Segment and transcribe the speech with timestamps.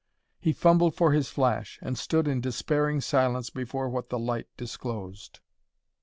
[0.39, 5.41] He fumbled for his flash, and stood in despairing silence before what the light disclosed.